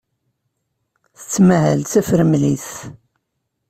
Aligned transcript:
Tettmahal 1.17 1.79
d 1.81 1.87
tafremlit. 1.91 2.69